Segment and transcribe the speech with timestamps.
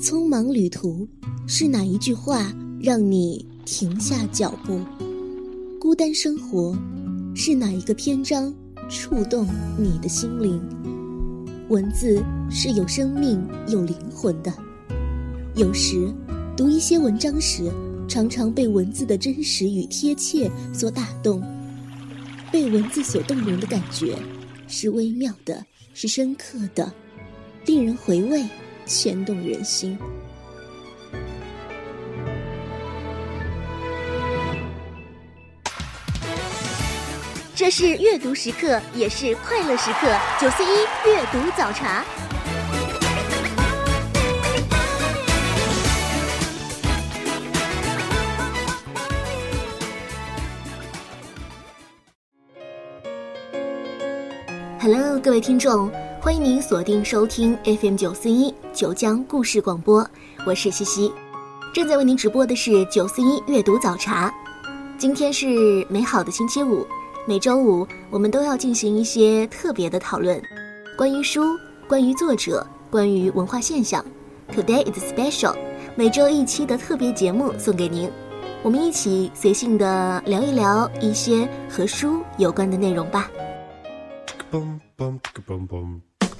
[0.00, 1.06] 匆忙旅途，
[1.46, 4.80] 是哪一句话让你停下脚步？
[5.78, 6.74] 孤单生活，
[7.34, 8.52] 是哪一个篇章
[8.88, 10.58] 触动你的心灵？
[11.68, 14.50] 文字是有生命、有灵魂的。
[15.54, 16.10] 有时，
[16.56, 17.70] 读一些文章时，
[18.08, 21.42] 常常被文字的真实与贴切所打动。
[22.50, 24.16] 被文字所动容的感觉，
[24.66, 25.62] 是微妙的，
[25.92, 26.90] 是深刻的，
[27.66, 28.42] 令人回味，
[28.90, 29.96] 牵动人心。
[37.54, 40.12] 这是阅读时刻，也是快乐时刻。
[40.40, 40.68] 九四一
[41.06, 42.04] 阅读早茶。
[54.80, 55.92] Hello，各位听众，
[56.22, 60.06] 欢迎您锁定收听 FM 九四一九江故事广播，
[60.46, 61.10] 我是西西，
[61.72, 64.30] 正在为您直播的是九四一阅读早茶。
[64.98, 65.46] 今天是
[65.88, 66.86] 美好的星期五，
[67.26, 70.38] 每周五我们都要进行一些特别的讨论，
[70.94, 71.56] 关于书，
[71.88, 74.04] 关于作者，关于文化现象。
[74.54, 75.56] Today is special，
[75.96, 78.10] 每周一期的特别节目送给您，
[78.62, 83.30] 我们一起随性的聊一聊一些和书有关的内容吧。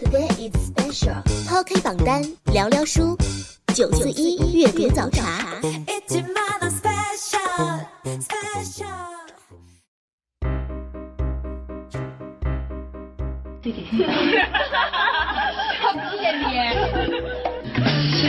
[0.01, 1.21] Today is special。
[1.47, 2.23] 抛开榜单，
[2.55, 3.15] 聊聊书。
[3.75, 5.61] 九四一阅读早茶。
[5.61, 6.25] 青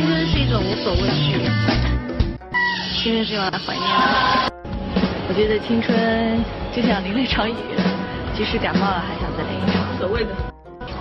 [0.04, 1.40] 春是一种无所畏惧，
[3.02, 4.52] 青春是用来怀念的。
[5.30, 6.44] 我觉得青春
[6.76, 7.56] 就像淋了一场雨。
[8.36, 9.98] 即使感冒了，还想再淋一场。
[10.00, 10.32] 所谓的，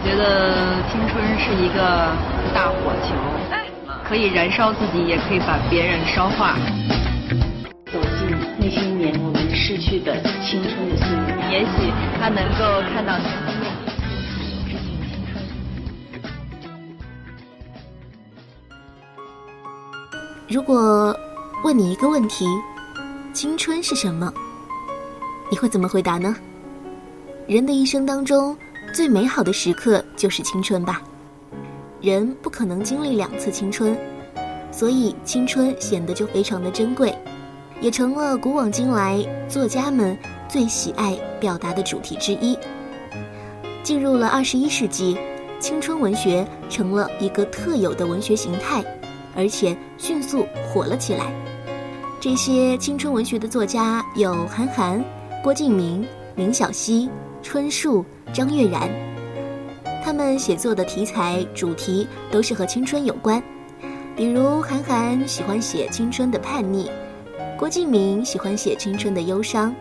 [0.03, 2.11] 觉得青春是一个
[2.55, 3.15] 大火球，
[4.03, 6.57] 可以燃烧自己，也可以把别人烧化。
[7.93, 13.25] 走进那些年我们逝去的青春的岁月，也许他能够看到你。
[20.49, 21.15] 如果
[21.63, 22.47] 问你一个问题，
[23.33, 24.33] 青春是什么？
[25.51, 26.35] 你会怎么回答呢？
[27.47, 28.57] 人的一生当中，
[28.93, 31.01] 最美好的时刻就是青春吧。
[32.01, 33.97] 人不可能经历两次青春，
[34.73, 37.15] 所以青春显得就非常的珍贵，
[37.81, 40.19] 也成了古往今来作家们
[40.49, 42.59] 最喜爱表达的主题之一。
[43.83, 45.17] 进入了二十一世纪，
[45.59, 48.83] 青春文学成了一个特有的文学形态，
[49.37, 51.33] 而且迅速火了起来。
[52.21, 55.03] 这些青春文学的作家有韩寒、
[55.43, 56.07] 郭敬明、
[56.41, 57.07] 林小溪。
[57.43, 58.03] 春树、
[58.33, 58.89] 张悦然，
[60.03, 63.43] 他们写作的题材主题都是和青春有关，
[64.17, 66.91] 比如韩寒喜欢写青春的叛逆，
[67.59, 69.75] 郭敬明喜欢写青春的忧伤。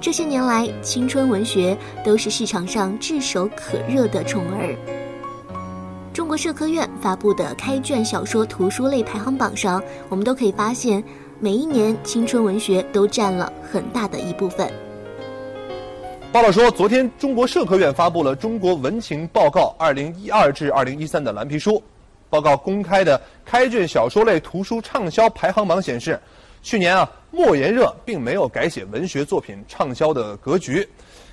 [0.00, 4.74] 这些年来，青春文学都是市场上炙手可热的宠儿。
[6.14, 11.04] 中国社科院发布的开卷小说图书类排行榜上，我们都可以发现。
[11.42, 14.70] 每一年，青春文学都占了很大的一部分。
[16.30, 21.82] 报道说，昨天中国社科院发布了《中国文情报告（二零一二至二零一三）》的蓝皮书。
[22.28, 26.20] 报告公开的开卷小说类图书畅销排行榜显示，
[26.60, 30.86] 去年啊，莫言热并没有改写文学作品畅销的格局。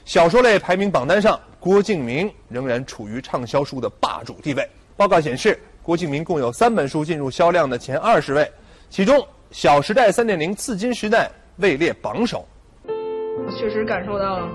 [0.06, 4.66] 小说类排名榜单上，郭敬明仍然处于畅销书的霸主地位。
[4.96, 8.50] 报告显示，郭敬明共有三本书进入销量的前二十位，
[8.90, 9.20] 其中。
[9.52, 12.46] 《小时代》三点零刺金时代位列榜首。
[12.86, 14.50] 我确实感受到了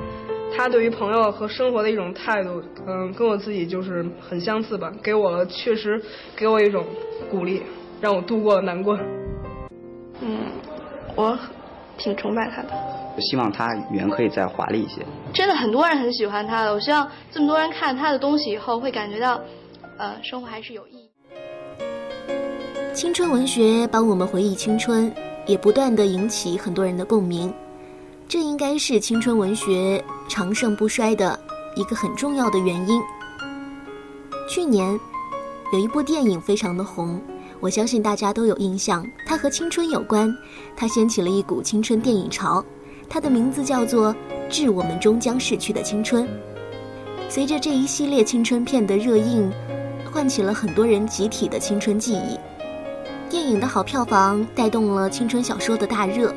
[0.55, 4.93] 他对于朋友和生活的一种态度，嗯，跟我自己就是很相似吧。
[5.03, 6.01] 给我确实
[6.37, 6.85] 给我一种
[7.31, 7.63] 鼓励，
[8.01, 8.99] 让我度过了难关。
[10.21, 10.39] 嗯，
[11.17, 11.39] 我
[11.97, 12.69] 挺崇拜他的。
[13.15, 15.03] 我希望他语言可以再华丽一些。
[15.33, 19.41] 真的很多人很喜欢他的，我希望这么多人看他的东西以后会感觉到，
[19.99, 21.02] 呃，生活还是有意义。
[22.95, 25.11] 青春文学帮我们回忆青春，
[25.47, 27.53] 也不断的引起很多人的共鸣，
[28.29, 31.39] 这应该是青春文学长盛不衰的
[31.75, 33.01] 一个很重要的原因。
[34.47, 34.99] 去年
[35.73, 37.19] 有一部电影非常的红，
[37.61, 40.31] 我相信大家都有印象，它和青春有关，
[40.77, 42.63] 它掀起了一股青春电影潮，
[43.09, 44.13] 它的名字叫做
[44.51, 46.25] 《致我们终将逝去的青春》。
[47.31, 49.51] 随着这一系列青春片的热映，
[50.13, 52.39] 唤起了很多人集体的青春记忆。
[53.33, 56.35] 电影的好票房带动了青春小说的大热，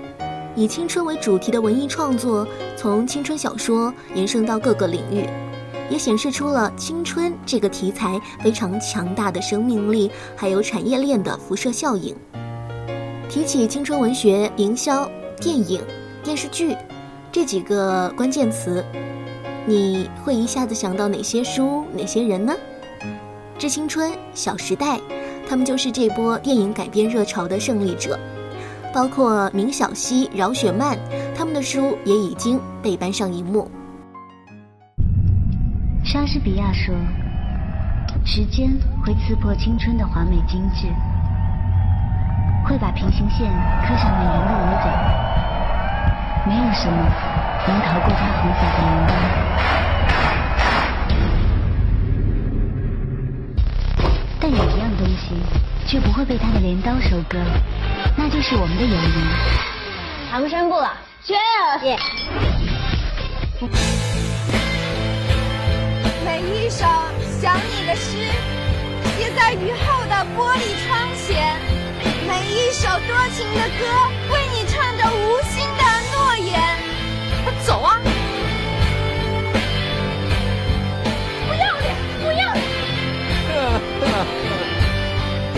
[0.55, 2.47] 以青春为主题的文艺创作
[2.77, 5.27] 从青春小说延伸到各个领域，
[5.89, 12.15] 也显示出了青春这个题材非常强大的生命力，还有产业链的辐射效应。
[13.27, 15.05] 提起青春文学、营销、
[15.41, 15.81] 电影、
[16.23, 16.77] 电视剧
[17.29, 18.81] 这几个关键词，
[19.65, 22.55] 你会一下子想到哪些书、哪些人呢？
[23.57, 24.97] 《致青春》《小时代》，
[25.47, 28.19] 他们就是这波电影改编热潮的胜利者。
[28.93, 30.97] 包括明晓溪、饶雪漫，
[31.37, 33.69] 他们的书也已经被搬上荧幕。
[36.01, 36.95] 莎士比亚说
[38.23, 38.71] ：“时间
[39.03, 40.87] 会刺破青春的华美精致，
[42.65, 43.51] 会把平行线
[43.81, 44.87] 刻上美人的五角。
[46.47, 46.97] 没有什么
[47.67, 49.13] 能逃过他横扫的镰刀，
[54.39, 55.35] 但有一样西
[55.87, 57.39] 却不会被他的镰刀收割。”
[58.17, 59.13] 那就是我们的友谊。
[60.29, 60.91] 唐山不了
[61.25, 61.97] ，Cheers！
[66.25, 66.85] 每一首
[67.41, 68.17] 想你的诗，
[69.17, 71.57] 写在雨后的玻璃窗前；
[72.27, 73.85] 每一首多情的歌，
[74.33, 76.59] 为你唱着无心的诺言。
[77.65, 77.99] 走啊！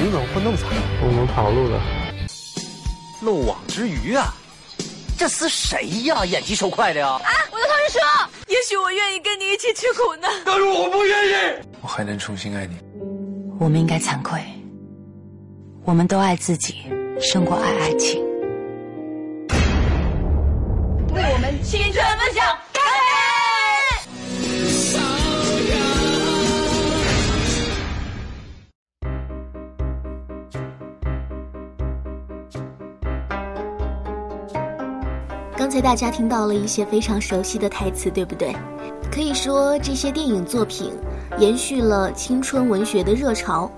[0.07, 0.69] 你怎么会那么惨？
[1.01, 1.81] 我们跑路了。
[3.21, 4.33] 漏网之鱼啊！
[5.17, 6.25] 这厮谁呀？
[6.25, 7.09] 眼疾手快的呀！
[7.09, 7.29] 啊！
[7.51, 7.99] 我的同学说，
[8.47, 10.29] 也许我愿意跟你一起吃苦呢。
[10.45, 11.33] 但是我不愿意。
[11.81, 12.77] 我还能重新爱你。
[13.59, 14.41] 我们应该惭愧。
[15.83, 16.75] 我们都爱自己，
[17.19, 18.23] 胜过爱爱情。
[21.13, 22.05] 为我们青春
[35.77, 38.51] 才大家听到了一些非常熟悉的台词，对不对？
[39.11, 40.91] 可以说这些电影作品
[41.37, 43.69] 延续了青春文学的热潮，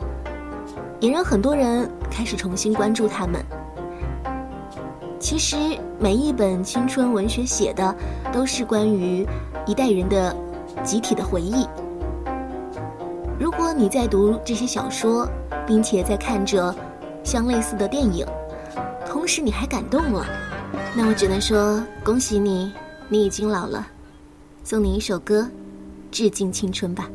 [1.02, 3.44] 也让很多人开始重新关注他们。
[5.20, 5.58] 其实
[6.00, 7.94] 每一本青春文学写的
[8.32, 9.28] 都是关于
[9.66, 10.34] 一代人的
[10.86, 11.68] 集体的回忆。
[13.38, 15.28] 如果你在读这些小说，
[15.68, 16.74] 并且在看着
[17.26, 18.26] 相类似的电影，
[19.06, 20.26] 同时你还感动了。
[20.96, 22.74] 那我只能说恭喜你，
[23.08, 23.88] 你已经老了。
[24.64, 25.48] 送你一首歌，
[26.12, 27.10] 致敬青春吧。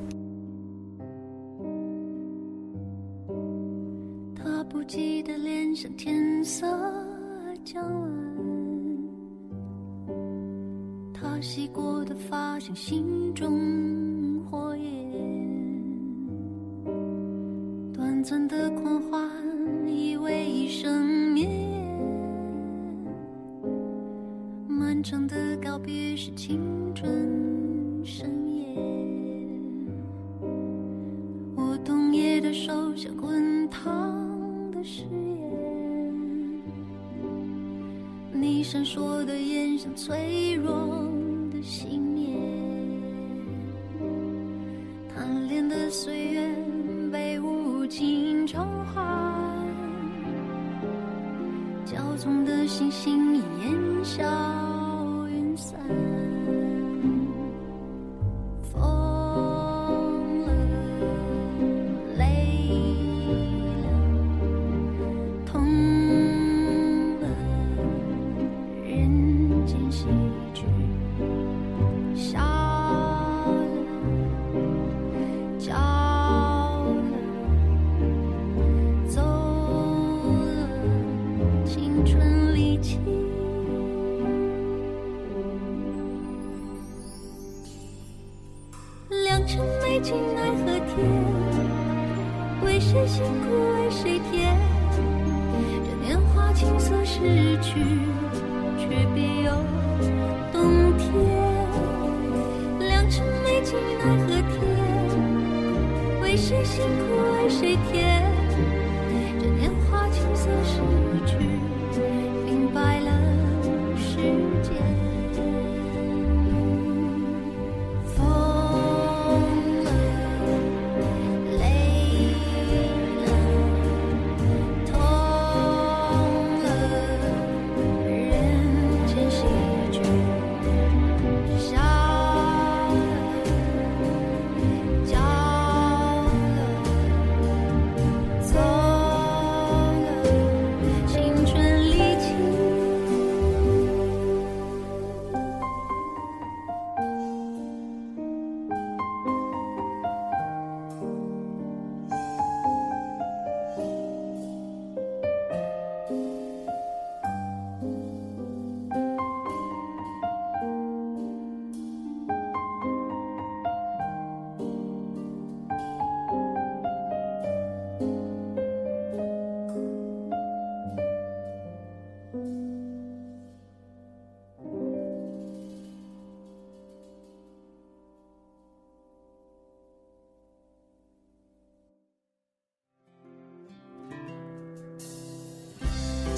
[69.95, 70.24] Christmas.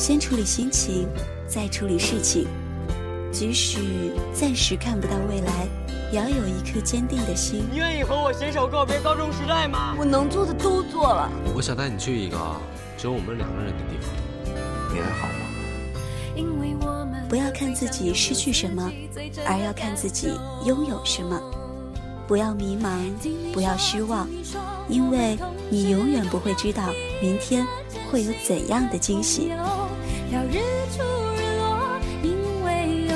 [0.06, 1.08] 先处理心情，
[1.48, 2.46] 再处理事情。
[3.32, 5.66] 即使暂时看不到未来，
[6.12, 7.66] 也要有一颗坚定的心。
[7.72, 9.96] 你愿意和我携手告别高中时代吗？
[9.98, 11.28] 我能做的都做了。
[11.56, 12.38] 我想带你去一个
[12.96, 17.18] 只有我们两个人的地方，你还好吗？
[17.28, 18.88] 不要看自己失去什么，
[19.44, 20.28] 而要看自己
[20.64, 21.36] 拥有什么。
[22.28, 22.96] 不要迷茫，
[23.52, 24.28] 不要失望，
[24.88, 25.36] 因为
[25.68, 27.66] 你永远不会知道明天
[28.08, 29.50] 会有怎样的惊喜。
[30.32, 30.38] 有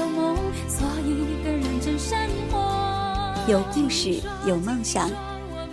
[0.09, 0.37] 梦，
[0.69, 1.09] 所以
[1.43, 2.17] 更认真生
[2.51, 3.35] 活。
[3.49, 5.11] 有故事，有梦想。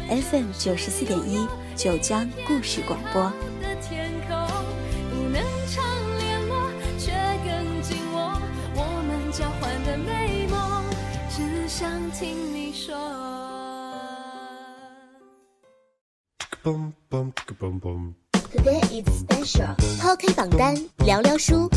[0.09, 3.31] FM 九十四点一，九江故事广播。
[12.19, 12.97] 听你说。
[18.51, 19.75] Today is special。
[20.01, 20.75] 抛开榜单，
[21.05, 21.69] 聊聊书。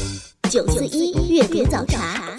[0.48, 2.36] 九四一阅读早茶。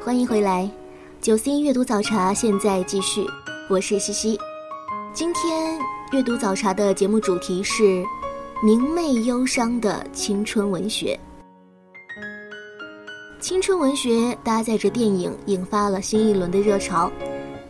[0.00, 0.70] 欢迎回来，
[1.20, 3.26] 九四一阅读早茶现在继续，
[3.68, 4.38] 我是西西。
[5.12, 5.78] 今天
[6.12, 8.04] 阅读早茶的节目主题是。
[8.62, 11.18] 明媚忧伤的青春文学，
[13.44, 17.12] 青春文学搭载着电影，引发了新一轮的热潮。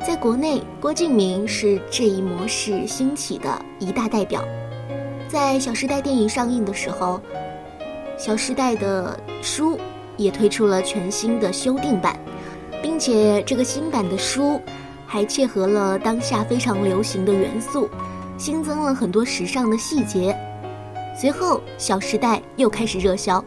[0.07, 4.45] 在国内，郭敬明是这一模式兴起的一大代表。
[5.27, 7.21] 在《小时代》电影上映的时候，
[8.17, 9.77] 《小时代》的书
[10.17, 12.17] 也推出了全新的修订版，
[12.81, 14.61] 并且这个新版的书
[15.05, 17.91] 还切合了当下非常流行的元素，
[18.39, 20.39] 新增了很多时尚的细节。
[21.21, 23.45] 随后，《小时代》又开始热销。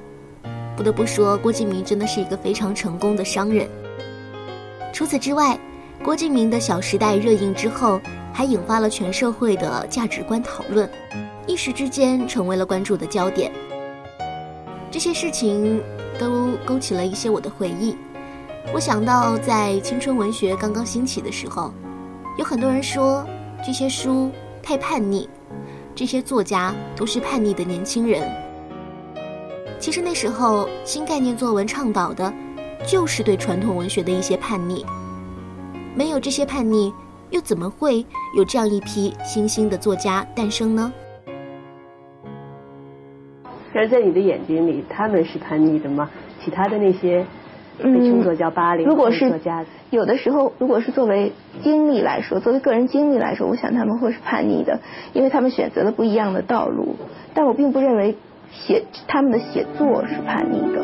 [0.77, 3.67] 不得不说，郭敬明真的是一个非常成功的商人。
[4.93, 5.57] 除此之外，
[6.03, 7.99] 郭敬明的《小时代》热映之后，
[8.31, 10.87] 还引发了全社会的价值观讨论，
[11.47, 13.51] 一时之间成为了关注的焦点。
[14.91, 15.81] 这些事情
[16.19, 17.97] 都勾起了一些我的回忆。
[18.71, 21.73] 我想到，在青春文学刚刚兴起的时候，
[22.37, 23.25] 有很多人说
[23.65, 24.29] 这些书
[24.61, 25.27] 太叛逆。
[25.95, 28.31] 这些作家都是叛逆的年轻人。
[29.79, 32.33] 其实那时候新概念作文倡导的，
[32.85, 34.85] 就是对传统文学的一些叛逆。
[35.95, 36.91] 没有这些叛逆，
[37.29, 38.05] 又怎么会
[38.35, 40.91] 有这样一批新兴的作家诞生呢？
[43.73, 46.09] 但是在你的眼睛里，他们是叛逆的吗？
[46.43, 47.25] 其他的那些？
[47.79, 51.31] 被称作叫八零作家，有的时候，如果是作为
[51.61, 54.79] 经历来说，作为个人经历来说，我想他们会是叛逆的，
[55.13, 56.95] 因为他们选择了不一样的道路。
[57.35, 58.15] 但我并不认为
[58.51, 60.81] 写他们的写作是叛逆的。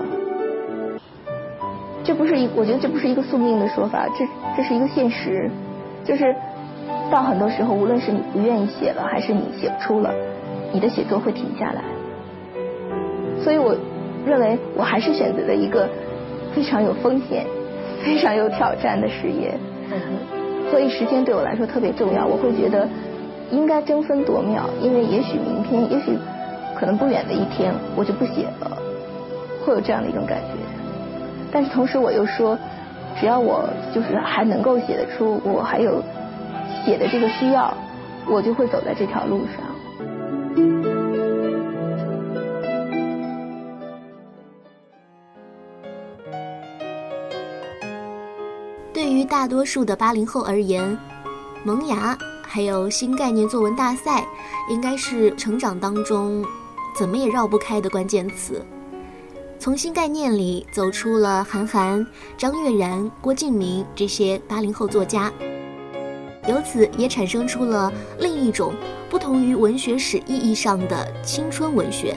[2.04, 4.26] 这不是一，我觉得这不是一个宿命的说法，这
[4.58, 5.50] 这是一个现实，
[6.04, 6.36] 就是
[7.12, 10.14] 到很多时候，无论是你不愿意写了，还是你写不出了，
[10.72, 11.84] 你的写作会停下来。
[13.44, 13.76] 所以我
[14.26, 15.88] 认为，我还是选择了一个。
[16.56, 17.48] 非常有风险、
[18.06, 19.58] 非常有挑战的事业，
[20.70, 22.28] 所以时间对我来说特别重要。
[22.28, 22.88] 我会觉得
[23.50, 26.16] 应该争分夺秒，因为也许明天，也许
[26.84, 28.78] 可能不远的一天，我就不写了，
[29.64, 30.58] 会有这样的一种感觉。
[31.50, 32.60] 但是同时我又说，
[33.18, 33.64] 只要我
[33.96, 36.04] 就是还能够写得出，我还有
[36.84, 37.74] 写的这个需要，
[38.28, 39.64] 我就会走在这条路上。
[48.94, 50.98] 对于大多数的八零后而言，
[51.64, 54.26] 萌芽还有新概念作文大赛，
[54.70, 56.44] 应该是成长当中
[56.96, 58.66] 怎么也绕不开的关键词。
[59.60, 62.06] 从新概念里走出了韩寒、
[62.38, 65.32] 张悦然、郭敬明这些八零后作家，
[66.48, 68.74] 由此也产生出了另一种
[69.10, 72.16] 不同于文学史意义上的青春文学。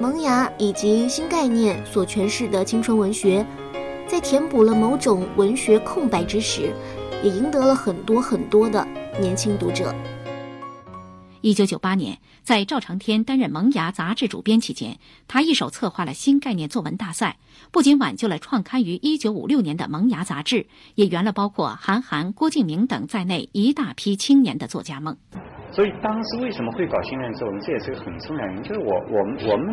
[0.00, 3.44] 萌芽以及新概念所诠释的青春文学。
[4.06, 6.70] 在填补了某种文学空白之时，
[7.22, 8.86] 也赢得了很多很多的
[9.18, 9.94] 年轻读者。
[11.44, 14.96] 一九九八年，在赵长天担任《萌芽》杂志主编期间，
[15.28, 17.36] 他一手策划了新概念作文大赛，
[17.70, 25.14] 不仅挽救了创刊于一九五六年的《萌芽》杂志，也圆了包括韩寒、郭敬明等在内一大批青年的作家梦。
[25.70, 27.60] 所以当时为什么会搞新概念作文？
[27.60, 29.66] 这也是个很重要原因，就是我我们我们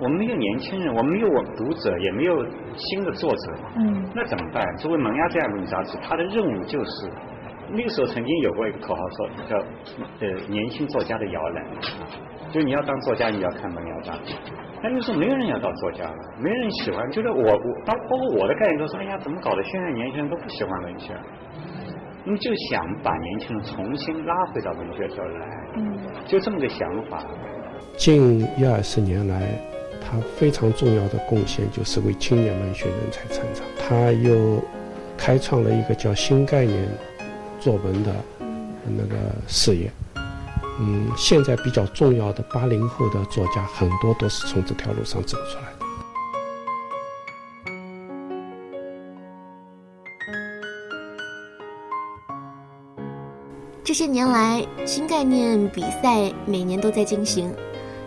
[0.00, 2.46] 我们没有年轻人，我们没有我读者，也没有
[2.76, 4.64] 新的作者，嗯，那怎么办？
[4.76, 7.10] 作为《萌芽》这样一本杂志，它的任务就是，
[7.70, 9.56] 那个时候曾经有过一个口号说叫
[10.20, 11.64] 呃年轻作家的摇篮，
[12.50, 14.34] 就你要当作家，你要看《萌芽》杂志。
[14.82, 19.62] 但那时候没有人要当作家了，没人喜欢，就是我我包包括我的概念都说，哎呀，怎么搞的？
[19.64, 21.14] 现在年轻人都不喜欢文学。
[22.24, 25.46] 那么就想把年轻人重新拉回到文学上来，
[25.76, 27.24] 嗯，就这么个想法。
[27.96, 29.48] 近一二十年来，
[30.00, 33.64] 他非常重要的贡献就是为青年文学人才成长。
[33.78, 34.62] 他又
[35.16, 36.86] 开创了一个叫新概念
[37.60, 38.14] 作文的
[38.84, 39.90] 那个事业。
[40.80, 45.78] 嗯，现在比较重要的八零后的作家，很多都是从这条路上走出来的。
[53.82, 57.52] 这些年来，新概念比赛每年都在进行，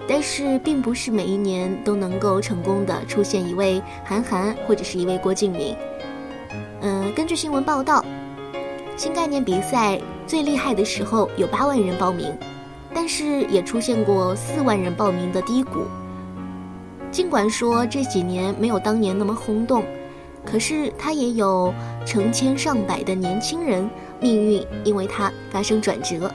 [0.08, 5.76] 但是并不是每一年都能够成功的出现一位韩寒或者是一位郭敬明。
[6.82, 8.06] 嗯，根据新闻报道，
[9.02, 12.32] 新概念比赛最厉害的时候有八万人报名。
[12.94, 15.88] 但是也出现过四万人报名的低谷。
[17.10, 19.84] 尽管说这几年没有当年那么轰动，
[20.46, 21.74] 可是它也有
[22.06, 23.90] 成千上百的年轻人
[24.20, 26.32] 命运因为它发生转折。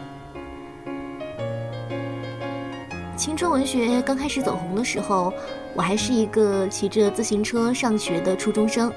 [3.16, 5.32] 青春文学刚开始走红的时候，
[5.72, 8.92] 我还是一个骑着自行车上学的初中生，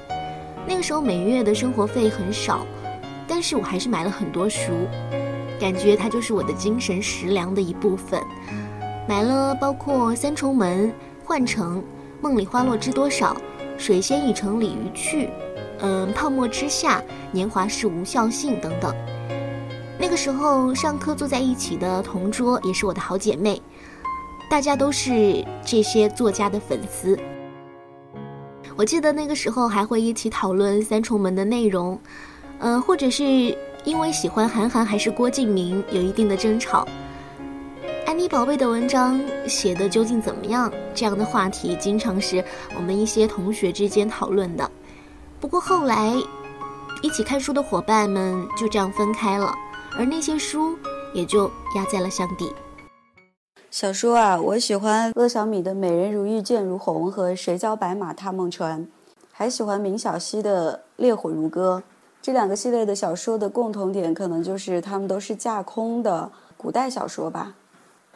[0.66, 2.66] 那个时候每月的生活费很少，
[3.30, 4.72] 但是我还是买了很多书。
[5.60, 8.20] 感觉它就是我的精神食粮的一部分，
[9.06, 10.88] 买了包括《三重门》
[11.22, 11.76] 《幻城》
[12.20, 13.34] 《梦里花落知多少》
[13.78, 15.26] 《水仙已成鲤鱼去》，
[15.80, 16.98] 嗯，《泡沫之夏》
[17.30, 18.94] 《年华是无效性》等等。
[19.98, 23.60] 那个时候上课坐在一起的同桌也是我的好姐妹，
[24.50, 27.18] 大家都是这些作家的粉丝。
[28.76, 32.00] 我记得那个时候还会一起讨论《三重门》的内容，
[32.60, 33.56] 嗯，或者是。
[33.82, 36.86] 因为喜欢韩寒还是郭敬明有一定的争吵，
[38.04, 39.18] 安妮宝贝的文章
[39.48, 40.70] 写的究竟怎么样？
[40.94, 42.44] 这样的话题经常是
[42.76, 44.70] 我们一些同学之间讨论的。
[45.40, 46.14] 不过后来，
[47.00, 49.54] 一起看书的伙伴们就这样分开了，
[49.96, 50.76] 而那些书
[51.14, 52.52] 也就压在了箱底。
[53.70, 58.82] 小说啊，我喜欢乐小米的《美人如玉剑如虹》和《谁教白马踏梦船》，
[59.32, 61.82] 还喜欢明晓溪的《烈火如歌》。
[62.22, 67.54] 这两个系列的小说的共同点，可能就是它们都是架空的古代小说吧。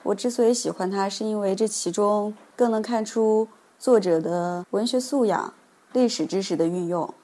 [0.02, 5.54] 我之所以喜欢它，是因为这其中更能看出作者的文学素养、
[5.94, 7.14] 历史知识的运用，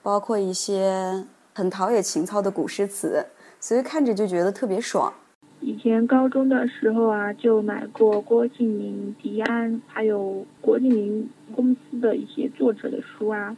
[0.00, 1.24] 包括一些
[1.54, 3.26] 很陶冶情操的古诗词，
[3.58, 5.12] 所以看着就觉得特别爽。
[5.60, 13.56] 以前高中的时候啊，就买过郭敬明、迪安，还有郭敬明公司的一些作者的书啊。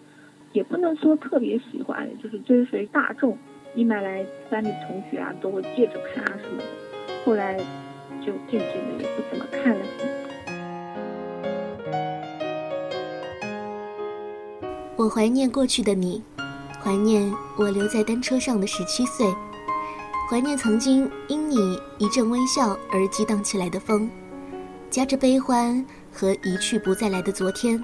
[0.52, 3.38] 也不能说特别喜欢，就是追随大众，
[3.74, 6.64] 一买来班里同学啊都会借着看啊什么的，
[7.24, 7.56] 后来
[8.20, 9.84] 就渐渐的也不怎么看了。
[14.96, 16.22] 我怀念过去的你，
[16.82, 19.26] 怀念我留在单车上的十七岁，
[20.28, 21.56] 怀念曾经因你
[21.98, 24.10] 一阵微笑而激荡起来的风，
[24.90, 27.82] 夹着悲欢和一去不再来的昨天，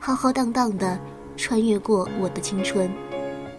[0.00, 0.98] 浩浩荡荡的。
[1.38, 2.90] 穿越过我的青春，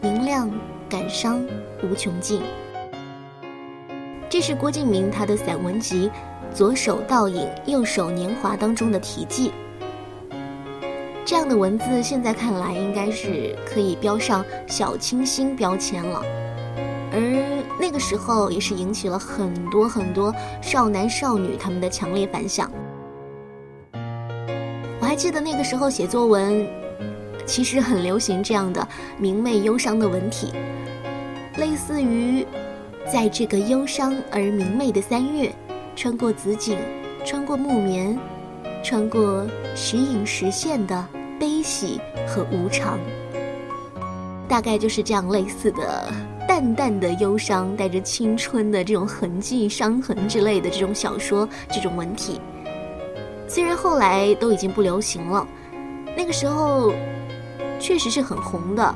[0.02, 0.52] 明亮、
[0.90, 1.42] 感伤、
[1.82, 2.42] 无穷尽。
[4.30, 6.12] 这是郭敬明他的散文集
[6.54, 9.54] 《左手倒影，右手年华》当中的题记。
[11.24, 16.22] 这样的文字，现在看来应该是可以标上小清新标签了，
[17.14, 22.70] 而那个时候也是引起了很多很多少男少女他们的强烈反响。
[25.00, 26.68] 我还记得那个时候写作文。
[27.50, 30.54] 其实很流行这样的明媚忧伤的文体，
[31.58, 32.46] 类似于，
[33.12, 35.52] 在这个忧伤而明媚的三月，
[35.96, 36.78] 穿过紫锦，
[37.26, 38.16] 穿过木棉，
[38.84, 41.04] 穿过时隐时现的
[41.40, 43.00] 悲喜和无常，
[44.48, 46.14] 大概就是这样类似的
[46.48, 52.40] 淡淡的忧伤，带着青春的这种痕迹、伤痕之类的这种小说，这种文体，
[53.48, 55.48] 虽然后来都已经不流行了，
[56.16, 56.94] 那个时候。
[57.80, 58.96] 确实是很红的，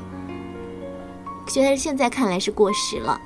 [1.48, 3.20] 虽然现在看来是过时了，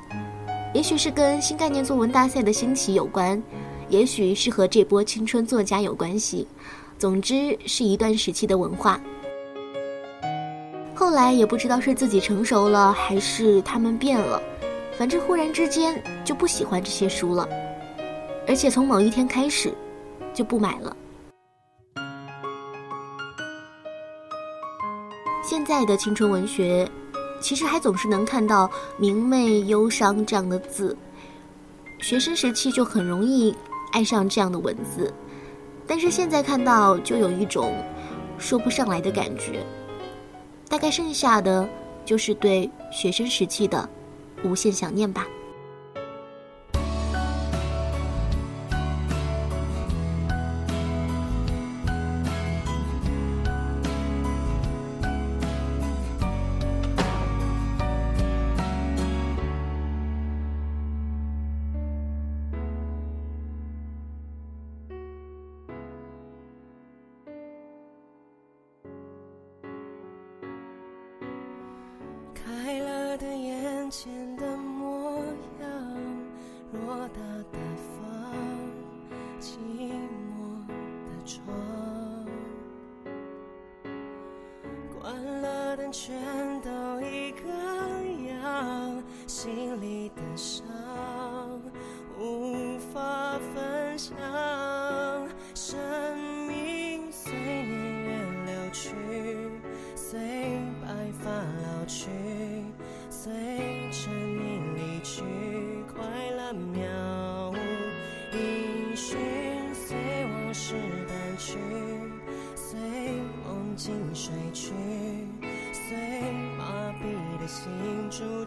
[0.72, 3.42] 也许是跟新概念作文大赛的兴起有关，
[3.88, 6.46] 也许是和这波青春作家有关系。
[6.98, 9.00] 总之是一段时期的文化。
[10.94, 14.42] 后来也不知道是自己成熟了，还是他们变了，
[14.96, 17.48] 反正忽然之间就不喜欢这些书了，
[18.48, 19.72] 而且从某一天开始
[20.34, 20.96] 就不买了。
[25.48, 26.86] 现在的青春文学，
[27.40, 30.94] 其实还总是能看到明媚、忧伤这样的字。
[32.00, 33.56] 学生时期就很容易
[33.90, 35.10] 爱上这样的文字，
[35.86, 37.82] 但是现在看到就有一种
[38.36, 39.64] 说不上来的感觉。
[40.68, 41.66] 大概剩下的
[42.04, 43.88] 就是对学生时期的
[44.44, 45.26] 无限想念吧。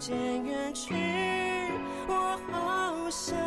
[0.01, 0.95] 渐远去
[2.07, 3.37] 我好想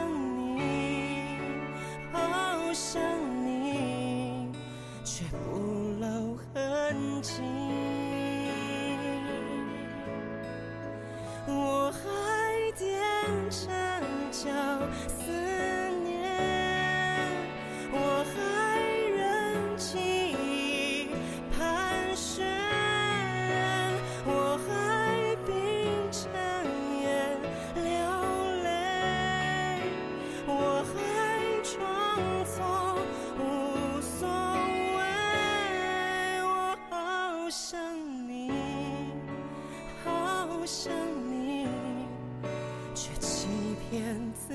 [43.94, 44.02] 骗
[44.34, 44.52] 自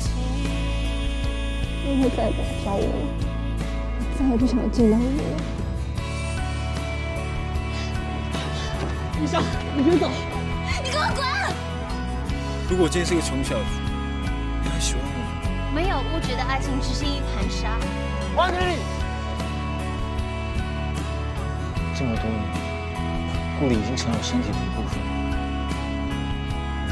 [0.00, 0.08] 己
[1.84, 2.86] 不会再来找我了，
[4.00, 5.36] 我再也不想见到你了。
[9.22, 9.42] 医生，
[9.76, 10.08] 你别走！
[10.82, 11.20] 你给我滚！
[12.70, 13.64] 如果我今天是个穷小子，
[14.62, 15.26] 你还喜欢我吗？
[15.74, 17.76] 没有物质的爱情，只是一盘沙。
[18.34, 18.76] 王经理，
[21.94, 22.40] 这么多年，
[23.60, 24.98] 顾里已经成了身体的一部分，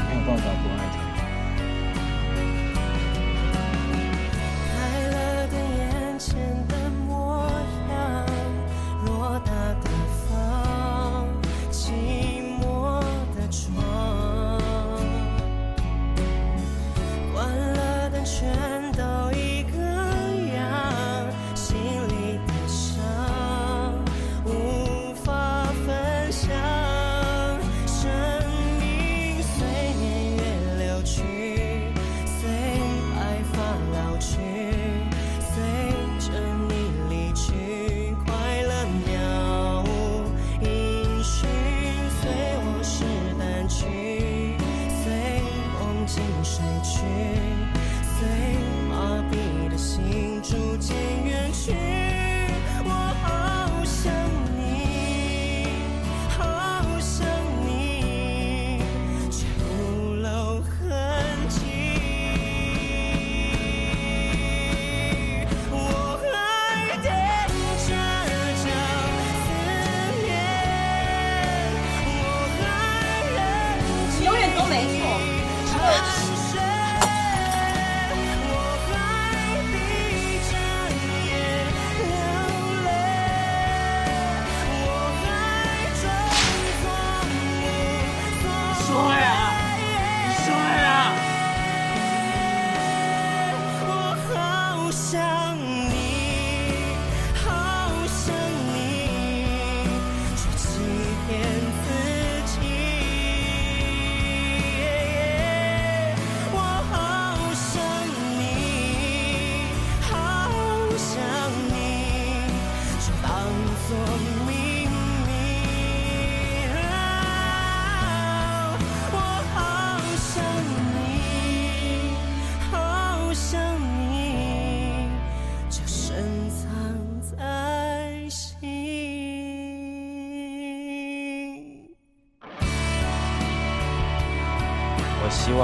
[0.05, 1.08] 没有办法不爱他。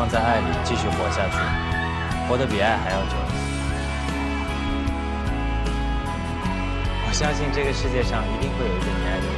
[0.10, 1.38] 在爱里继续活下去，
[2.28, 3.16] 活得比爱还要久。
[7.08, 9.36] 我相信这个世界上一定会有一个你爱的人，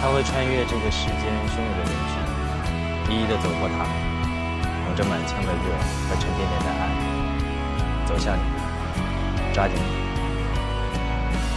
[0.00, 5.70] 他会穿越这个世间汹涌的人群，一一的走过他们，着满腔的热
[6.08, 6.82] 和沉甸甸的爱
[8.06, 8.40] 走向你，
[9.52, 9.82] 抓紧你，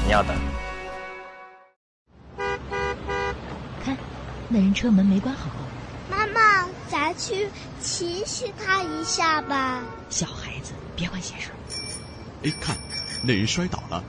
[0.06, 0.36] 你要等。
[3.84, 3.98] 看，
[4.50, 5.50] 那人车门没关好。
[7.28, 7.50] 去
[7.84, 9.84] 提醒他一下吧。
[10.10, 11.50] 小孩子，别管闲事。
[12.44, 12.78] 哎，看，
[13.22, 14.02] 那人摔倒了。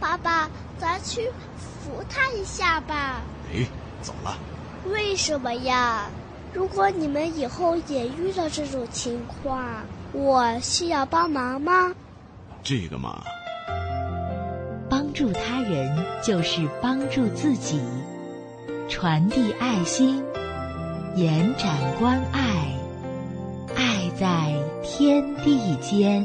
[0.00, 3.20] 爸爸，咱去扶他一下吧。
[3.52, 3.66] 哎，
[4.00, 4.38] 走了。
[4.90, 6.08] 为什么呀？
[6.54, 11.92] 如果你们以后也遇到这种情况，我需要帮忙吗？
[12.62, 13.22] 这个嘛，
[14.88, 17.80] 帮助他人就是帮助自己，
[18.88, 20.24] 传递爱心，
[21.14, 22.74] 延展关爱，
[23.74, 26.24] 爱在天地间。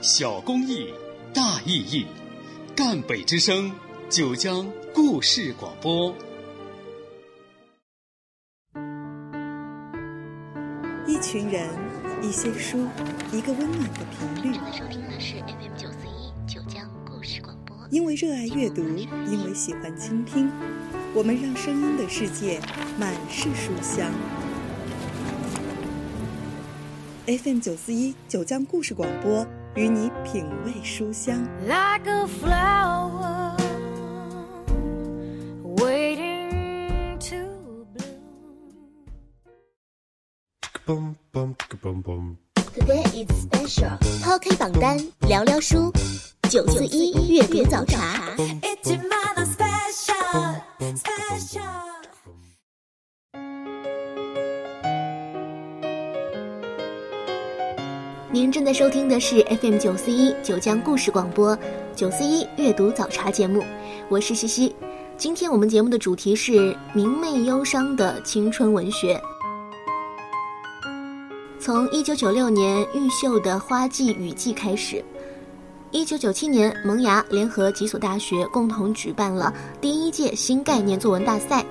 [0.00, 0.94] 小公益，
[1.34, 2.06] 大意义，
[2.76, 3.72] 赣北之声。
[4.08, 6.14] 九江故事广播，
[11.06, 11.68] 一群人，
[12.22, 12.86] 一些书，
[13.32, 14.56] 一个温暖的频率。
[17.90, 18.82] 因为热爱阅读，
[19.26, 20.50] 因为喜欢倾听，
[21.14, 22.60] 我们让声音的世界
[22.98, 24.12] 满是书香。
[27.26, 31.42] FM 九四一九江故事广播，与你品味书香。
[31.66, 33.56] Like a flower.
[35.78, 37.86] waiting to
[40.86, 42.36] bloom.
[42.78, 43.98] Today is special.
[44.22, 44.96] 抛开榜单，
[45.28, 45.92] 聊聊书。
[46.48, 48.22] 九四一阅读早茶。
[58.30, 61.58] 您正在收听的是 FM 九四一九江故事广播
[61.96, 63.64] 九四一阅读早茶节目，
[64.08, 64.76] 我是西西。
[65.16, 69.20] 今天我们节目的主题是明媚忧伤的青春文学。
[71.68, 75.04] 从一九九六年玉秀的《花季雨季》开始，
[75.90, 81.62] 一九九七年萌芽联合几所大学共同举办了第一届新概念作文大赛。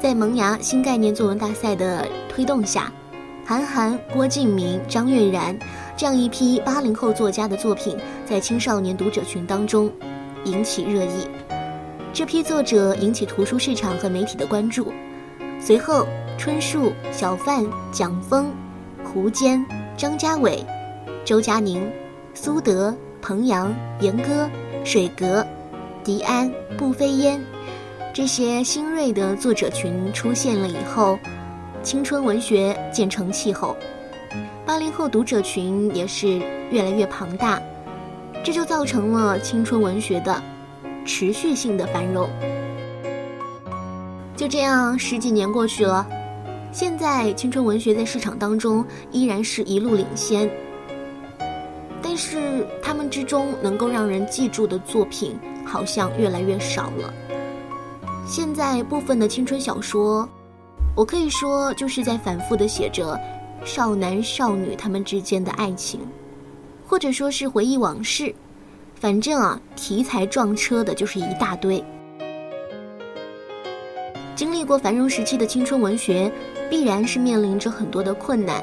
[0.00, 2.92] 在萌芽新概念作文大赛的推动下，
[3.44, 5.58] 韩寒、郭敬明、张悦然
[5.96, 9.90] 这样一批八零后作家的作品在青少年读者群当中
[10.44, 11.26] 引起热议。
[12.12, 14.92] 这批作者引起图书市场和媒体的关注，
[15.58, 16.06] 随后
[16.38, 18.46] 春树、小范、蒋峰、
[19.08, 19.64] 胡坚、
[19.96, 20.62] 张家伟、
[21.24, 21.90] 周佳宁、
[22.34, 24.48] 苏德、彭阳、严歌、
[24.84, 25.44] 水格、
[26.04, 27.42] 迪安、步飞烟
[28.12, 31.18] 这些新锐的作者群出现了以后，
[31.82, 33.74] 青春文学渐成气候，
[34.66, 36.40] 八零后读者群也是
[36.70, 37.60] 越来越庞大，
[38.44, 40.42] 这就造成了青春文学的。
[41.06, 42.28] 持续性的繁荣，
[44.36, 46.06] 就这样十几年过去了，
[46.70, 50.48] 现在青春文学在市场当中依然是一路领先，
[52.02, 57.12] 但是他们之中能够让人记住的作品好像越来越少了。
[58.26, 60.28] 现在部分的青春小说，
[60.94, 63.18] 我可以说就是在反复的写着
[63.64, 66.00] 少男少女他们之间的爱情，
[66.86, 68.32] 或者说是回忆往事。
[68.94, 71.82] 反正啊，题材撞车的就是一大堆。
[74.34, 76.30] 经历过繁荣时期的青春文学，
[76.70, 78.62] 必然是面临着很多的困难，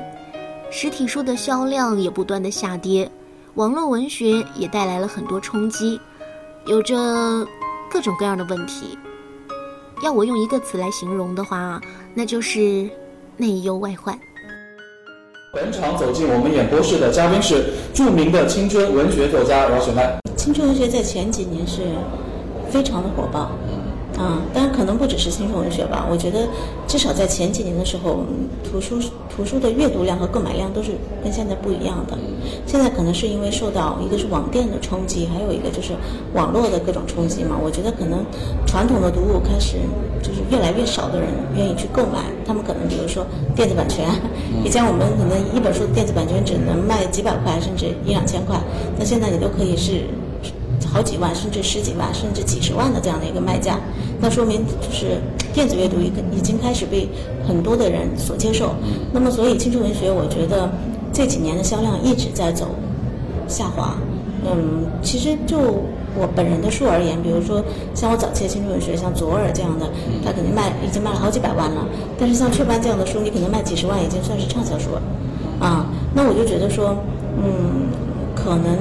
[0.69, 3.09] 实体书的销量也不断的下跌，
[3.55, 5.99] 网络文学也带来了很多冲击，
[6.67, 6.95] 有着
[7.89, 8.97] 各种各样的问题。
[10.03, 11.81] 要我用一个词来形容的话，
[12.13, 12.87] 那就是
[13.37, 14.17] 内忧外患。
[15.53, 20.19] 本场走进我们演播室的嘉宾是著名的青春文学作家饶雪漫。
[20.35, 21.81] 青春文学在前几年是
[22.69, 23.49] 非常的火爆，
[24.17, 26.07] 啊，当然可能不只是青春文学吧。
[26.09, 26.47] 我觉得
[26.87, 28.19] 至少在前几年的时候，
[28.63, 28.97] 图书
[29.35, 32.17] 图书的阅读量和购买量都是跟现在不一样的。
[32.65, 35.91] 现在可能是因为受到一个是网店的冲击，还有一个就是
[36.33, 37.57] 网络的各种冲击嘛。
[37.61, 38.23] 我觉得可能
[38.65, 39.75] 传统的读物开始
[40.23, 44.07] 就是越来越少的人愿意去购买，他们可能比如说电子版权，
[44.63, 48.57] 以前我们可能一本书的电子版权只能卖几百块甚至一两千块，
[48.97, 50.05] 那现在你都可以是。
[50.95, 53.77] 好几万，甚至十几万，甚至几十万的这样的一个卖价，
[54.21, 55.19] 那说明就是
[55.53, 57.05] 电子阅读已已经开始被
[57.45, 58.73] 很多的人所接受。
[59.11, 60.71] 那么，所以青春文学，我觉得
[61.11, 62.67] 这几年的销量一直在走
[63.45, 63.97] 下滑。
[64.45, 65.57] 嗯，其实就
[66.15, 67.61] 我本人的书而言，比如说
[67.93, 69.89] 像我早期的青春文学，像左耳这样的，
[70.23, 71.85] 它肯定卖已经卖了好几百万了。
[72.17, 75.01] 但是像雀斑这样的书，你可能卖几十万，已经算是畅销书了。
[75.59, 76.95] 啊，那我就觉得说，
[77.43, 77.91] 嗯，
[78.33, 78.77] 可能。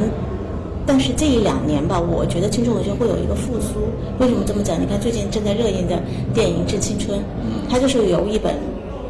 [0.87, 3.81] 但是这一两年吧，我觉得青春文学会有一个复苏。
[4.19, 4.81] 为什么这么讲？
[4.81, 5.99] 你看最近正在热映的
[6.35, 7.19] 电影《致青春》，
[7.71, 8.55] 它就是由一本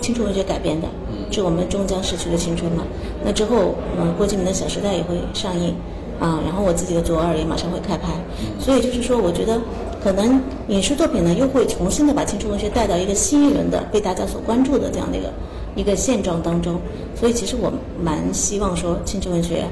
[0.00, 0.86] 青春文学改编的，
[1.30, 2.84] 致我们终将逝去的青春嘛。
[3.24, 5.74] 那之后，嗯，郭敬明的《小时代》也会上映，
[6.20, 8.12] 啊，然后我自己的《左耳》也马上会开拍。
[8.60, 9.60] 所以就是说，我觉得
[10.02, 15.32] 可能影视作品呢，又会重新的把青春文学带到一个新一轮的被大家所关注的这样的一个
[15.74, 16.78] 一个现状当中。
[17.16, 19.64] 所以其实我蛮希望说，青春文学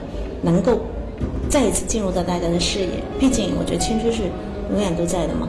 [0.43, 0.81] 能够
[1.49, 3.03] 再一次进入到大家的视野。
[3.19, 4.23] 毕竟，我觉得青春是
[4.71, 5.49] 永远都在的嘛。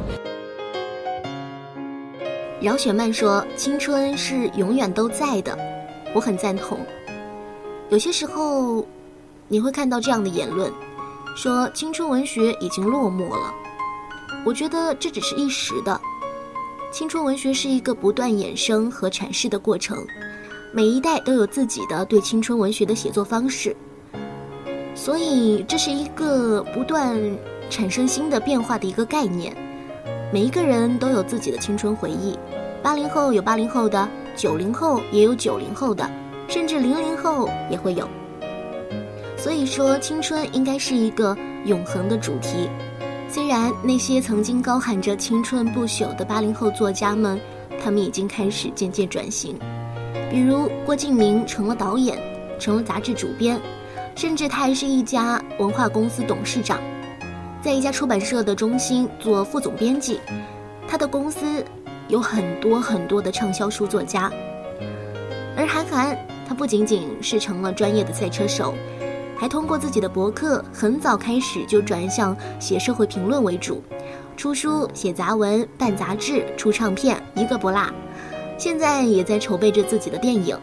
[2.62, 5.58] 饶雪漫说：“青春是永远都在的，
[6.13, 6.80] 我很赞同。
[7.89, 8.86] 有些时候，
[9.49, 10.71] 你会看到这样的言论，
[11.36, 13.54] 说青春文学已经落寞了。
[14.45, 15.99] 我觉得这只是一时的。
[16.91, 20.06] 青春文学是一个不断衍生和阐释的过程，
[20.71, 23.76] 每一代都有自己的对青春文学的写作方式，
[24.95, 27.19] 所以这是一个不断
[27.69, 29.56] 产生新的变化的一个概念。
[30.32, 32.38] 每一个人都有自己的青春回忆。”
[32.84, 36.10] 八零后有八零后的，九零后也有九零后的，
[36.49, 38.06] 甚至零零后也会有。
[39.38, 42.69] 所以说，青春应该是一个永恒的主题。
[43.29, 47.39] 虽然那些曾经高喊着青春不朽的八零后作家们，
[47.82, 49.58] 他们已经开始渐渐转型，
[50.29, 52.17] 比如郭敬明成了导演，
[52.60, 53.60] 成了杂志主编，
[54.15, 56.80] 甚至他还是一家文化公司董事长，
[57.62, 60.19] 在一家出版社的中心做副总编辑，
[60.88, 61.63] 他的公司。
[62.10, 64.30] 有很多很多的畅销书作家，
[65.56, 68.73] 而韩寒他不仅仅是成了专业的赛车手，
[69.38, 73.82] 还通过自己的博客很早开始就转向写社会评论为主，
[74.36, 77.89] 出书、写杂文、办杂志、出唱片，一个不落。
[78.58, 80.60] 现在也在筹备着自己的电影。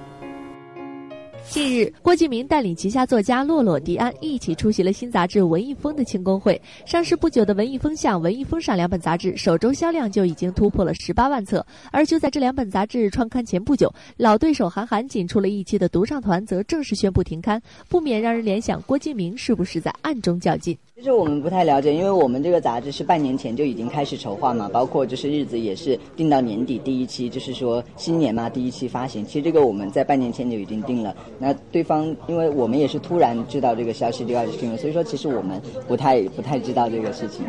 [1.51, 6.63] 近日，郭敬明带领旗下作家洛洛、迪安一起出席了新杂志《文艺风》的庆功会。
[6.87, 11.67] 上市不久的《文艺风向》《文艺风尚》两本杂志首周销量就已经突破了十八万册。
[11.91, 20.79] 而就在这两本杂志创刊前不久，老对手韩寒仅出了一期的独唱团则正式宣布停刊，不免让人联想郭敬明是不是在暗中较劲。
[20.95, 29.27] 其实我们不太了解，因为我们这个杂志是半年前就已经开始筹划嘛，包括就是日子也是定到年底第一期，就是说新年嘛第一期发行。
[29.27, 31.17] 其实这个我们在半年前就已经定了。
[31.43, 37.47] 那对方，因为我们也是突然知道这个消息就要停了，所以说其实我们不太不太知道这个事情。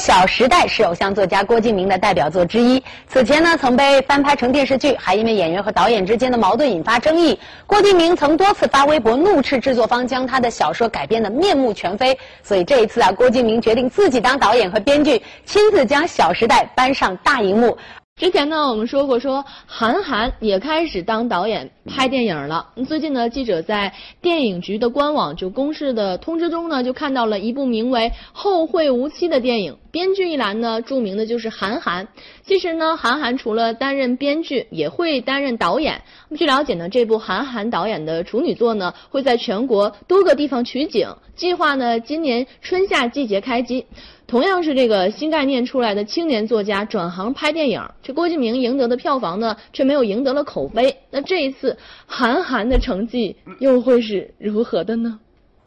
[0.04, 7.38] 《小时代》是偶像作家郭敬明的代表作之一，此前呢曾被翻拍成电视剧，还因为演员和导演之间的矛盾引发争议。
[7.64, 17.76] 郭敬明曾多次发微博怒斥制作方将他的小说改编的面目全非，所以这一次啊，郭敬明决定自己当导演和编剧，亲自将《小时代》搬上大荧幕。
[18.22, 22.68] 之前呢，我们说过，说韩寒也开始当导演拍电影了。
[22.86, 29.76] 最近呢，记者在电影局的官网就公示的通知中呢，就看到了一部名为《后会无期》的电影。
[29.90, 32.06] 编剧一栏呢，著名的就是韩寒。
[32.46, 36.00] 其实呢，韩寒除了担任编剧，也会担任导演。
[36.28, 43.84] 那么据了解呢，这部韩寒导演的处女作呢，会在全国多个地方取景，计划呢今年春夏季节开机。
[44.32, 50.96] 同样是这个新概念出来的青年作家转行拍电影，这郭敬明赢得的票房呢，却没有赢得了口碑。
[51.10, 55.20] 那这一次韩寒的成绩又会是如何的呢？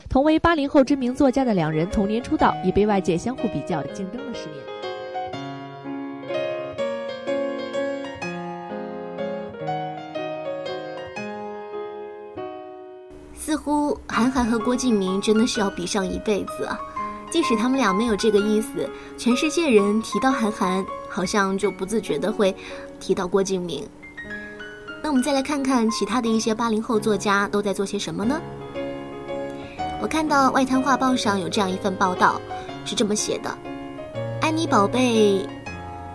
[0.09, 4.65] 同为八零后知名作家的两人同年出道，已被外界相互比较，竞争了十年。
[13.35, 16.79] 似乎韩寒和郭敬明真的是要比上一辈子啊！
[17.31, 22.55] 即使他们俩没有这个意思，全世界人提到韩寒，好像就不自觉的会
[22.99, 23.87] 提到郭敬明。
[25.03, 28.41] 那我们再来看看其他的一些八零后作家都在做些什么呢？
[30.01, 32.39] 我看到外滩画报上有这样一份报道，
[32.85, 33.57] 是这么写的：
[34.41, 35.45] 安妮宝贝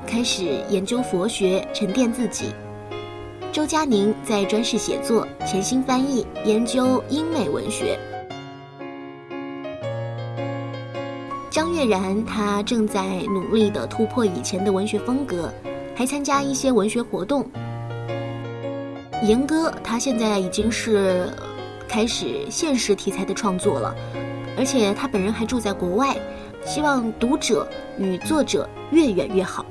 [0.06, 2.46] 开始研究佛学，沉淀自己；
[3.52, 7.98] 周佳宁在专事写作，潜心翻译，研究英美文学。
[11.50, 15.52] 张悦然，他正在努力的突破以前的文学风格，
[15.96, 17.44] 还参加一些文学活动。
[19.24, 21.28] 严歌，他现在已经是
[21.88, 23.92] 开始现实题材的创作了，
[24.56, 26.16] 而且他本人还住在国外，
[26.64, 29.66] 希望读者与作者越远越好。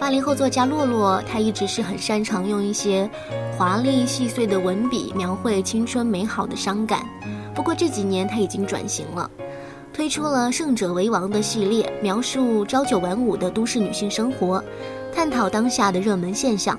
[0.00, 3.08] 八零后作家洛洛，他一直是很擅长用一些
[3.58, 7.04] 华丽细碎的文笔描绘青春美好的伤感。
[7.54, 9.30] 不过这几年他已经转型了，
[9.92, 14.62] 推出了《胜者为王》的系列，描述朝九晚五的都市女性生活，
[15.14, 16.78] 探讨当下的热门现象。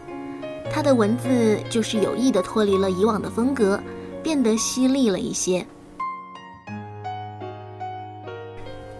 [0.69, 3.79] 他的文字就是有意的脱离了以往的风格，
[4.21, 5.65] 变得犀利了一些。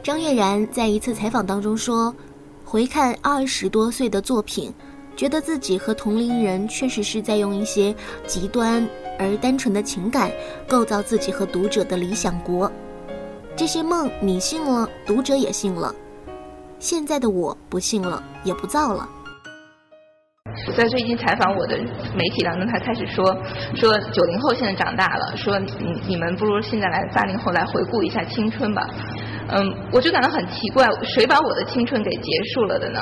[0.02, 2.16] 张悦然在一次采访当中说
[2.64, 4.72] ：“回看二十多岁的作品，
[5.18, 7.94] 觉得自己和同龄人确实是在用一些
[8.28, 10.32] 极端而单纯的情感
[10.68, 12.72] 构造自己和读者的理想国。
[13.56, 15.94] 这些梦你信了，读者也信了。
[16.78, 19.08] 现在的我不信了，也不造了。
[20.68, 21.78] 我在最近采访我的
[22.16, 23.26] 媒体当中，他开始说
[23.76, 25.72] 说九零后现在长大了，说你
[26.08, 28.82] 你们不如现在来八零后来回顾一下青春吧。
[29.48, 33.00] 嗯，我就感到很奇怪，谁把我的青春给结束了的呢？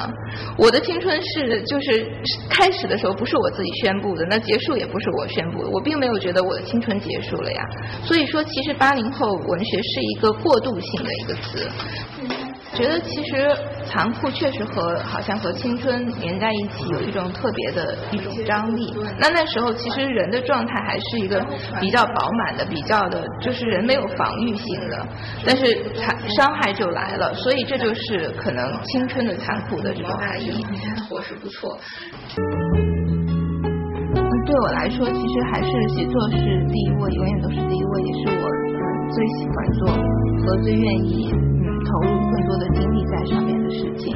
[0.57, 2.05] 我的青春是就是
[2.49, 7.61] 开始的时候不是我自己宣布的，那结束也不是我宣布的，我并没有觉得我的青春结束了呀。
[8.03, 11.69] 所以说，其实八零后文学是一个过渡性的一个词。
[12.75, 13.55] 觉得其实
[13.85, 18.93] 残酷确实和好像和青春连在一起，有一种特别的一种张力。
[19.19, 21.45] 那那时候其实人的状态还是一个
[21.79, 25.07] 比较饱满的，比较的，就是人没有防御性的，
[25.45, 25.63] 但是
[25.95, 27.33] 残伤害就来了。
[27.35, 30.65] 所以这就是可能青春的残酷的这种含义。
[31.09, 31.77] 活是不错。
[34.45, 38.49] 对我来说，其实还是写作是第一位，永远都是第一位，也是我
[39.13, 39.87] 最喜欢做
[40.45, 41.33] 和最愿意。
[41.85, 44.13] 投入更多的精力在上面的事情。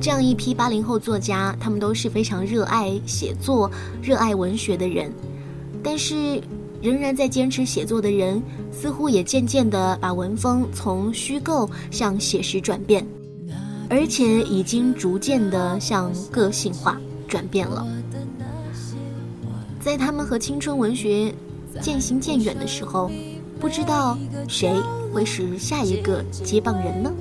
[0.00, 3.70] 这样一批八零后作家，他们都是非常热爱写作、
[4.02, 5.12] 热爱文学的人，
[5.82, 6.42] 但是
[6.82, 13.06] 仍然在坚持写作的人，似乎也渐渐的把文风从虚构向写实转变，
[13.88, 17.86] 而且已经逐渐的向个性化转变了。
[19.82, 21.34] 在他们和青春文学
[21.80, 23.10] 渐行渐远的时候，
[23.58, 24.16] 不知道
[24.46, 24.72] 谁
[25.12, 27.12] 会是下一个接棒人呢？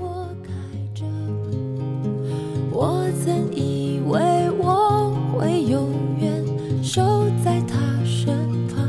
[2.72, 4.20] 我曾以为
[4.60, 5.90] 我会永
[6.20, 7.02] 远守
[7.44, 8.38] 在他身
[8.68, 8.88] 旁，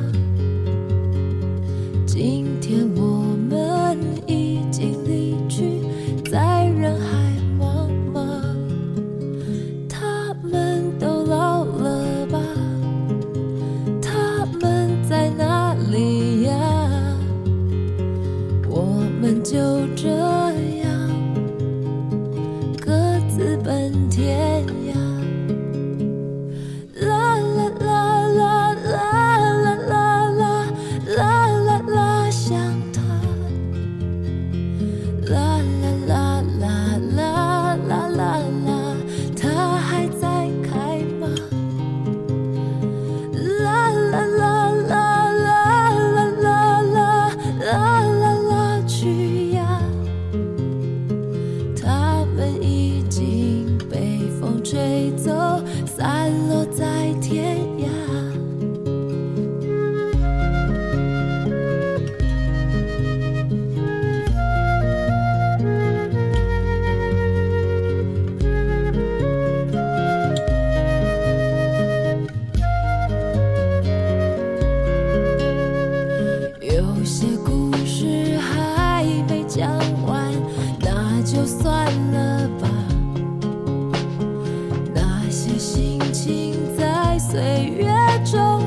[87.33, 87.89] 岁月
[88.27, 88.63] 中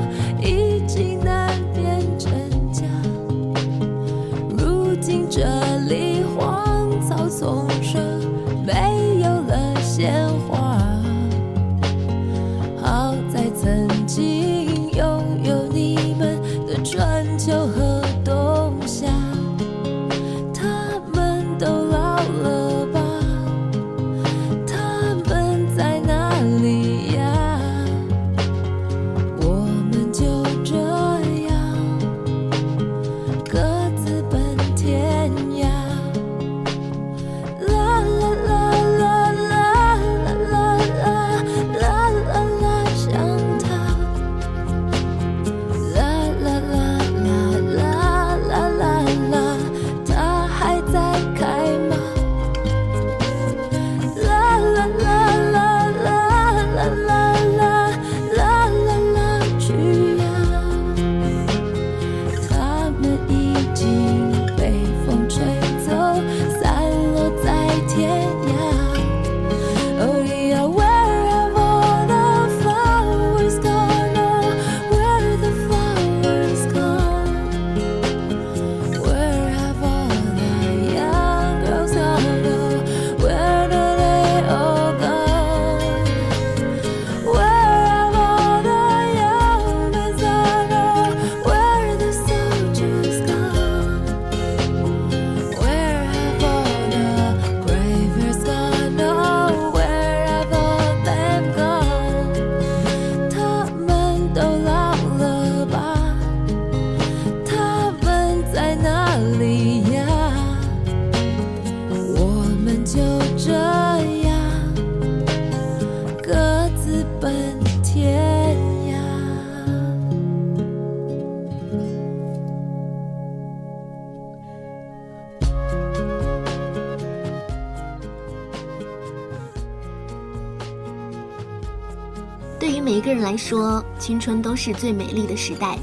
[134.06, 135.76] 青春都是最美丽的时代，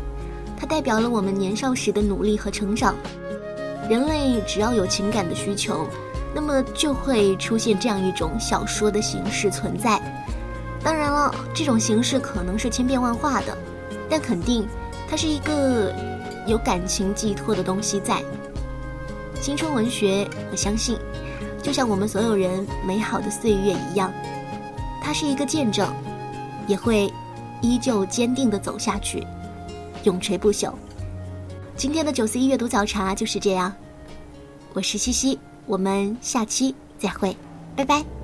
[0.55, 2.95] 它代表了我们年少时的努力和成长。
[3.89, 5.85] 人类只要有情感的需求，
[6.33, 10.01] 那么就会出现这样一种小说的形式存在。
[10.81, 13.57] 当然了，这种形式可能是千变万化的，
[14.09, 14.65] 但肯定
[15.09, 15.93] 它是一个
[16.47, 18.23] 有感情寄托的东西在。
[19.41, 20.97] 青春文学，我相信，
[21.61, 24.09] 就像我们所有人美好的岁月一样，
[25.01, 25.93] 它是一个见证，
[26.67, 27.11] 也会
[27.63, 29.25] 依旧坚定的走下去，
[30.03, 30.73] 永垂不朽。
[31.75, 33.73] 今天的九四一阅读早茶就是这样，
[34.73, 37.35] 我是西西，我们下期再会，
[37.75, 38.22] 拜拜。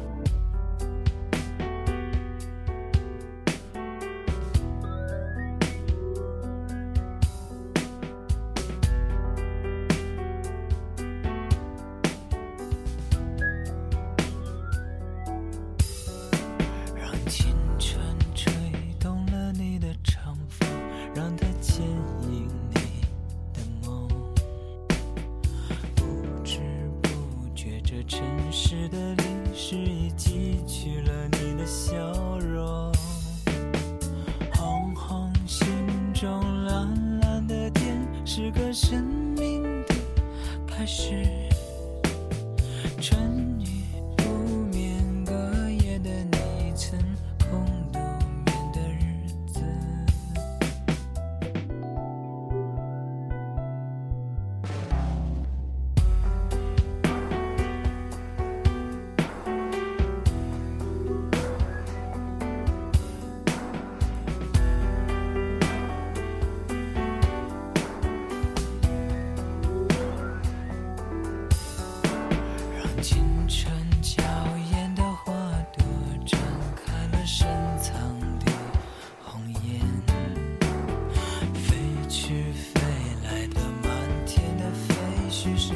[85.57, 85.73] 写